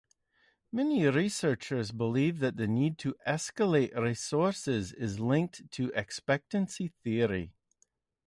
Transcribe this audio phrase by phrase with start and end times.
[0.71, 7.53] Many researchers believe that the need to escalate resources is linked to expectancy theory.